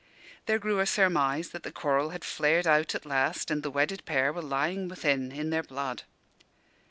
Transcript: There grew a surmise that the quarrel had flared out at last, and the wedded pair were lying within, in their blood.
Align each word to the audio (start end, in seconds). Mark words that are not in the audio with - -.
There 0.47 0.57
grew 0.57 0.79
a 0.79 0.87
surmise 0.87 1.49
that 1.49 1.61
the 1.61 1.71
quarrel 1.71 2.09
had 2.09 2.25
flared 2.25 2.65
out 2.65 2.95
at 2.95 3.05
last, 3.05 3.51
and 3.51 3.61
the 3.61 3.69
wedded 3.69 4.03
pair 4.03 4.33
were 4.33 4.41
lying 4.41 4.87
within, 4.87 5.31
in 5.31 5.51
their 5.51 5.61
blood. 5.61 6.05